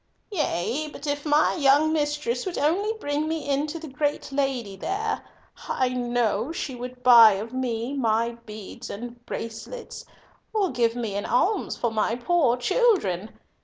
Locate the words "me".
3.27-3.47, 7.53-7.93, 10.95-11.13